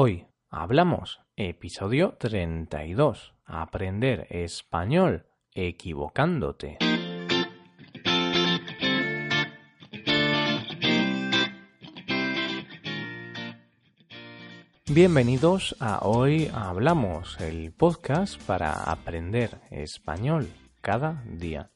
[0.00, 3.34] Hoy hablamos episodio 32.
[3.44, 6.78] Aprender español equivocándote.
[14.86, 20.46] Bienvenidos a Hoy Hablamos, el podcast para aprender español
[20.80, 21.72] cada día.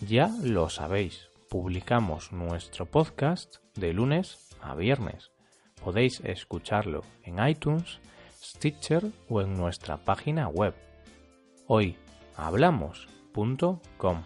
[0.00, 5.32] Ya lo sabéis, publicamos nuestro podcast de lunes a viernes.
[5.84, 8.00] Podéis escucharlo en iTunes,
[8.40, 10.74] Stitcher o en nuestra página web
[11.66, 14.22] hoyhablamos.com.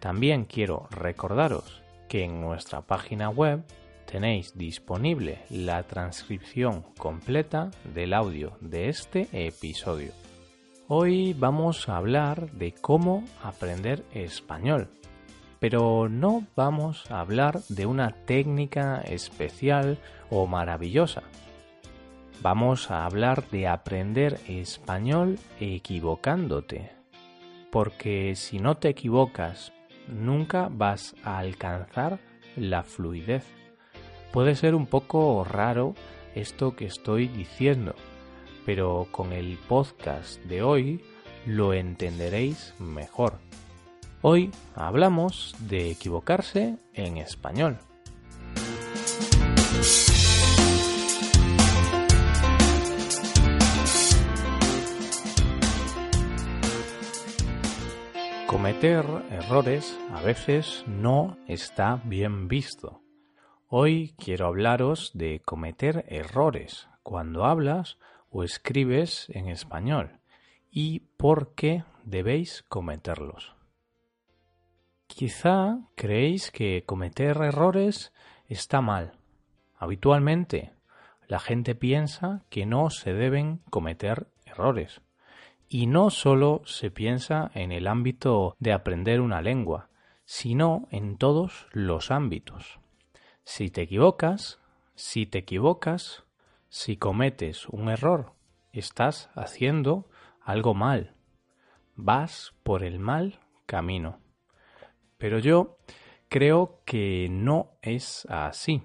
[0.00, 3.64] También quiero recordaros que en nuestra página web
[4.10, 10.12] tenéis disponible la transcripción completa del audio de este episodio.
[10.86, 14.88] Hoy vamos a hablar de cómo aprender español,
[15.60, 19.98] pero no vamos a hablar de una técnica especial
[20.30, 21.22] o maravillosa.
[22.40, 26.92] Vamos a hablar de aprender español equivocándote,
[27.72, 29.72] porque si no te equivocas,
[30.06, 32.20] nunca vas a alcanzar
[32.56, 33.44] la fluidez.
[34.32, 35.94] Puede ser un poco raro
[36.34, 37.94] esto que estoy diciendo,
[38.64, 41.02] pero con el podcast de hoy
[41.44, 43.38] lo entenderéis mejor.
[44.20, 47.78] Hoy hablamos de equivocarse en español.
[58.48, 63.00] Cometer errores a veces no está bien visto.
[63.68, 67.98] Hoy quiero hablaros de cometer errores cuando hablas
[68.30, 70.18] o escribes en español
[70.72, 73.57] y por qué debéis cometerlos.
[75.18, 78.12] Quizá creéis que cometer errores
[78.46, 79.18] está mal.
[79.76, 80.74] Habitualmente
[81.26, 85.00] la gente piensa que no se deben cometer errores.
[85.68, 89.88] Y no solo se piensa en el ámbito de aprender una lengua,
[90.24, 92.78] sino en todos los ámbitos.
[93.42, 94.60] Si te equivocas,
[94.94, 96.26] si te equivocas,
[96.68, 98.34] si cometes un error,
[98.72, 100.08] estás haciendo
[100.40, 101.16] algo mal.
[101.96, 104.20] Vas por el mal camino.
[105.18, 105.78] Pero yo
[106.28, 108.82] creo que no es así.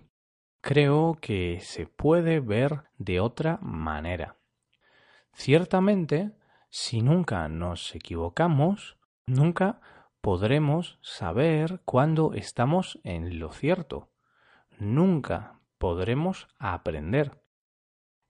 [0.62, 4.38] Creo que se puede ver de otra manera.
[5.34, 6.32] Ciertamente,
[6.70, 9.82] si nunca nos equivocamos, nunca
[10.22, 14.14] podremos saber cuándo estamos en lo cierto
[14.80, 17.42] nunca podremos aprender.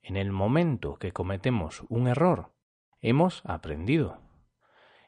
[0.01, 2.53] En el momento que cometemos un error,
[3.01, 4.19] hemos aprendido.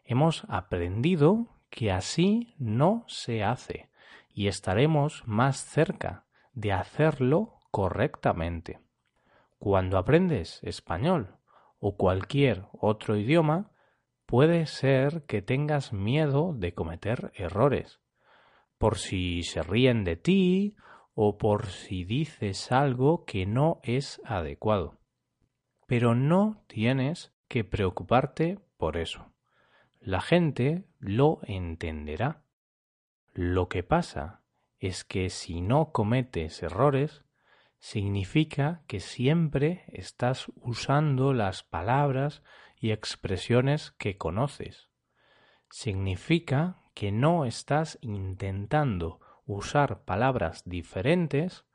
[0.04, 3.90] Hemos aprendido que así no se hace
[4.34, 8.80] y estaremos más cerca de hacerlo correctamente.
[9.60, 11.36] Cuando aprendes español
[11.80, 13.72] o cualquier otro idioma,
[14.26, 18.00] puede ser que tengas miedo de cometer errores,
[18.78, 20.78] por si se ríen de ti
[21.14, 24.98] o por si dices algo que no es adecuado.
[25.88, 29.36] Pero no tienes que preocuparte por eso.
[30.06, 32.44] La gente lo entenderá.
[33.34, 34.42] Lo que pasa
[34.80, 37.24] es que si no cometes errores,
[37.80, 42.44] significa que siempre estás usando las palabras
[42.80, 44.90] y expresiones que conoces.
[45.70, 51.66] Significa que no estás intentando usar palabras diferentes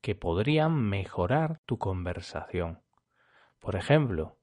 [0.00, 2.82] que podrían mejorar tu conversación.
[3.58, 4.38] Por ejemplo,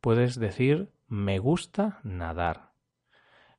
[0.00, 2.67] puedes decir me gusta nadar.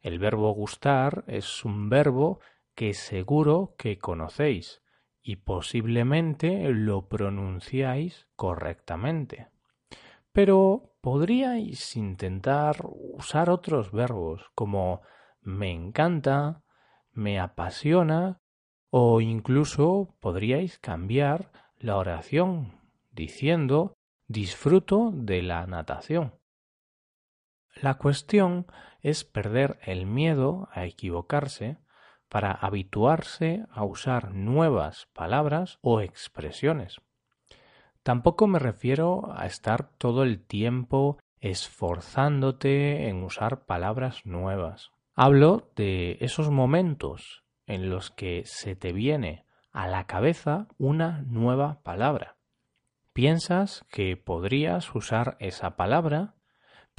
[0.01, 2.39] El verbo gustar es un verbo
[2.73, 4.81] que seguro que conocéis
[5.21, 9.49] y posiblemente lo pronunciáis correctamente.
[10.31, 15.01] Pero podríais intentar usar otros verbos como
[15.41, 16.63] me encanta,
[17.11, 18.39] me apasiona
[18.89, 22.79] o incluso podríais cambiar la oración
[23.11, 23.93] diciendo
[24.27, 26.38] disfruto de la natación.
[27.81, 28.67] La cuestión
[29.01, 31.77] es perder el miedo a equivocarse
[32.27, 37.01] para habituarse a usar nuevas palabras o expresiones.
[38.03, 44.91] Tampoco me refiero a estar todo el tiempo esforzándote en usar palabras nuevas.
[45.15, 51.81] Hablo de esos momentos en los que se te viene a la cabeza una nueva
[51.83, 52.37] palabra.
[53.13, 56.35] Piensas que podrías usar esa palabra,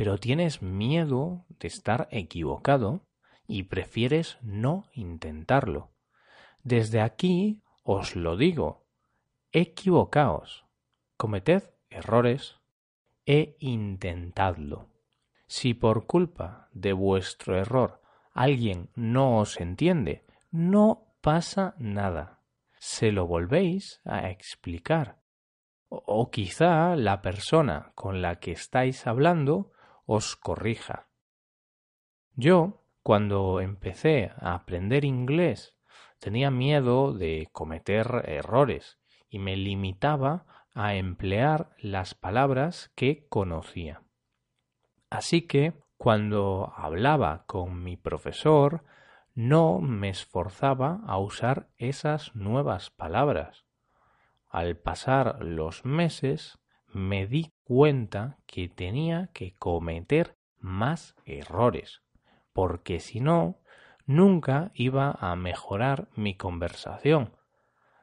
[0.01, 3.07] pero tienes miedo de estar equivocado
[3.47, 5.91] y prefieres no intentarlo.
[6.63, 8.87] Desde aquí os lo digo,
[9.53, 10.65] equivocaos,
[11.19, 12.57] cometed errores
[13.27, 14.89] e intentadlo.
[15.47, 18.01] Si por culpa de vuestro error
[18.33, 22.41] alguien no os entiende, no pasa nada.
[22.79, 25.21] Se lo volvéis a explicar.
[25.91, 29.73] O, quizá la persona con la que estáis hablando
[30.13, 31.07] os corrija.
[32.35, 35.77] Yo, cuando empecé a aprender inglés,
[36.19, 38.99] tenía miedo de cometer errores
[39.29, 44.03] y me limitaba a emplear las palabras que conocía.
[45.11, 48.83] Así que, cuando hablaba con mi profesor,
[49.37, 53.65] no me esforzaba a usar esas nuevas palabras.
[54.49, 56.59] Al pasar los meses
[56.89, 62.03] me di cuenta que tenía que cometer más errores,
[62.53, 63.61] porque si no,
[64.07, 67.37] nunca iba a mejorar mi conversación.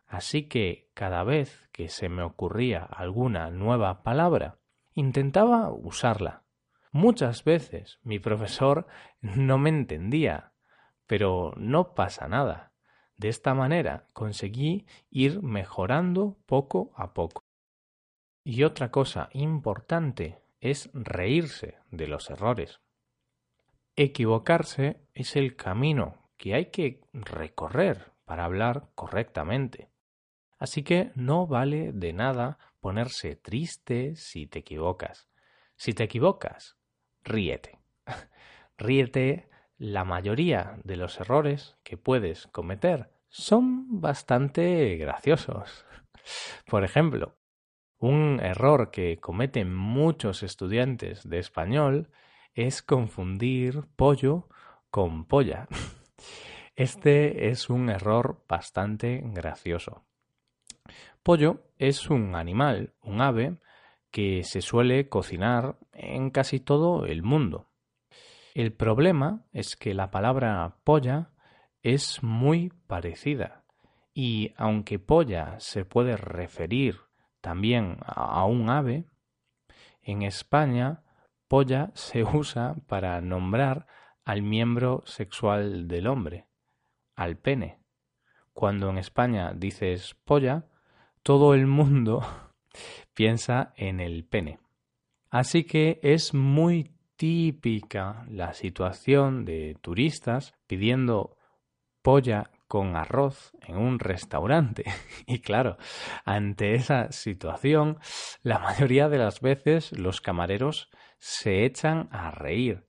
[0.07, 4.57] Así que cada vez que se me ocurría alguna nueva palabra,
[4.93, 6.43] intentaba usarla.
[6.93, 8.87] Muchas veces mi profesor
[9.19, 10.53] no me entendía,
[11.07, 12.71] pero no pasa nada.
[13.17, 17.46] De esta manera conseguí ir mejorando poco a poco.
[18.49, 22.79] Y otra cosa importante es reírse de los errores.
[23.97, 29.89] Equivocarse es el camino que hay que recorrer para hablar correctamente.
[30.59, 35.27] Así que no vale de nada ponerse triste si te equivocas.
[35.75, 36.77] Si te equivocas,
[37.25, 37.77] ríete.
[38.77, 45.85] ríete la mayoría de los errores que puedes cometer son bastante graciosos.
[46.65, 47.35] Por ejemplo,
[47.99, 52.09] un error que cometen muchos estudiantes de español
[52.53, 54.47] es confundir pollo
[54.89, 55.67] con polla.
[56.75, 60.03] Este es un error bastante gracioso.
[61.23, 63.57] Pollo es un animal, un ave,
[64.11, 67.67] que se suele cocinar en casi todo el mundo.
[68.53, 71.31] El problema es que la palabra polla
[71.81, 73.63] es muy parecida
[74.13, 77.06] y aunque polla se puede referir
[77.41, 79.05] también a un ave,
[80.01, 81.03] en España
[81.47, 83.87] polla se usa para nombrar
[84.23, 86.47] al miembro sexual del hombre,
[87.15, 87.79] al pene.
[88.53, 90.65] Cuando en España dices polla,
[91.23, 92.25] todo el mundo
[93.13, 94.59] piensa en el pene.
[95.29, 101.37] Así que es muy típica la situación de turistas pidiendo
[102.01, 104.85] polla con arroz en un restaurante.
[105.25, 105.77] Y claro,
[106.25, 107.97] ante esa situación,
[108.43, 112.85] la mayoría de las veces los camareros se echan a reír.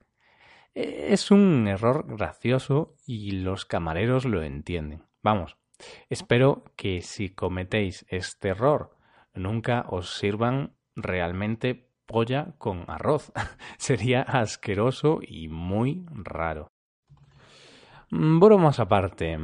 [0.75, 5.05] Es un error gracioso y los camareros lo entienden.
[5.23, 5.57] Vamos,
[6.09, 8.97] espero que si cometéis este error
[9.35, 13.33] nunca os sirvan realmente polla con arroz.
[13.79, 16.69] Sería asqueroso y muy raro.
[18.11, 19.39] Bromas aparte.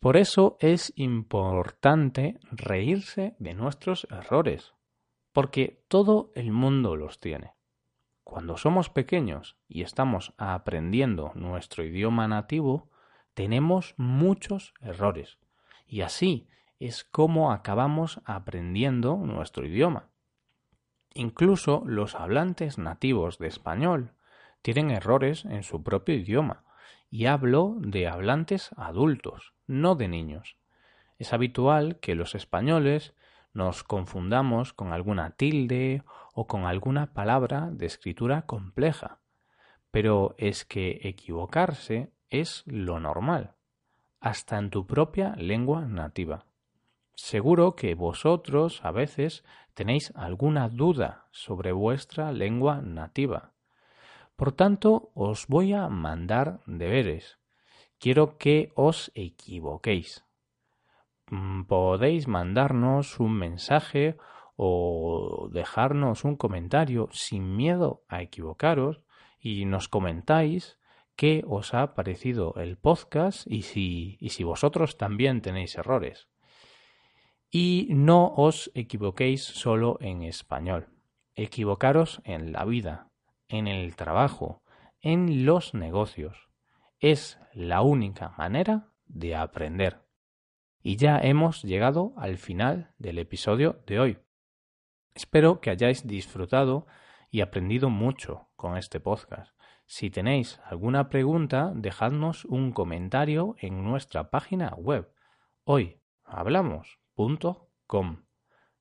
[0.00, 4.72] Por eso es importante reírse de nuestros errores,
[5.32, 7.52] porque todo el mundo los tiene.
[8.24, 12.88] Cuando somos pequeños y estamos aprendiendo nuestro idioma nativo,
[13.34, 15.38] tenemos muchos errores,
[15.86, 16.48] y así
[16.78, 20.08] es como acabamos aprendiendo nuestro idioma.
[21.12, 24.14] Incluso los hablantes nativos de español
[24.62, 26.64] tienen errores en su propio idioma,
[27.10, 30.56] y hablo de hablantes adultos, no de niños.
[31.18, 33.14] Es habitual que los españoles
[33.52, 36.02] nos confundamos con alguna tilde
[36.34, 39.18] o con alguna palabra de escritura compleja,
[39.90, 43.56] pero es que equivocarse es lo normal,
[44.20, 46.46] hasta en tu propia lengua nativa.
[47.16, 53.52] Seguro que vosotros a veces tenéis alguna duda sobre vuestra lengua nativa.
[54.40, 57.38] Por tanto, os voy a mandar deberes.
[57.98, 60.24] Quiero que os equivoquéis.
[61.28, 64.16] Mm, podéis mandarnos un mensaje
[64.56, 69.02] o dejarnos un comentario sin miedo a equivocaros
[69.38, 70.78] y nos comentáis
[71.16, 76.30] qué os ha parecido el podcast y si, y si vosotros también tenéis errores.
[77.50, 80.88] Y no os equivoquéis solo en español.
[81.34, 83.09] Equivocaros en la vida,
[83.50, 84.62] en el trabajo,
[85.00, 86.48] en los negocios.
[86.98, 90.00] Es la única manera de aprender.
[90.82, 94.18] Y ya hemos llegado al final del episodio de hoy.
[95.14, 96.86] Espero que hayáis disfrutado
[97.30, 99.54] y aprendido mucho con este podcast.
[99.86, 105.12] Si tenéis alguna pregunta, dejadnos un comentario en nuestra página web.
[105.64, 107.00] Hoy hablamos
[107.86, 108.29] com.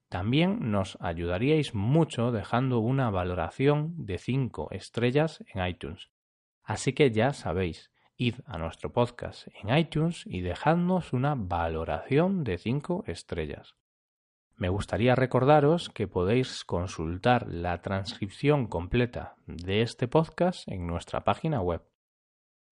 [0.10, 6.10] También nos ayudaríais mucho dejando una valoración de 5 estrellas en iTunes.
[6.64, 12.58] Así que ya sabéis, id a nuestro podcast en iTunes y dejadnos una valoración de
[12.58, 13.76] 5 estrellas.
[14.56, 21.62] Me gustaría recordaros que podéis consultar la transcripción completa de este podcast en nuestra página
[21.62, 21.84] web.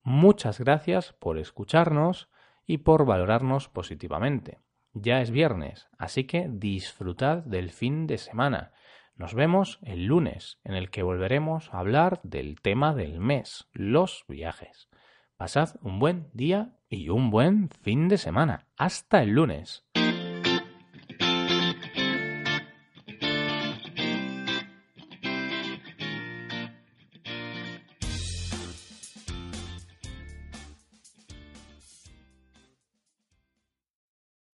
[0.02, 2.30] Muchas gracias por escucharnos
[2.66, 4.60] y por valorarnos positivamente.
[5.02, 8.72] Ya es viernes, así que disfrutad del fin de semana.
[9.16, 14.26] Nos vemos el lunes, en el que volveremos a hablar del tema del mes, los
[14.28, 14.90] viajes.
[15.36, 18.66] Pasad un buen día y un buen fin de semana.
[18.76, 19.87] Hasta el lunes.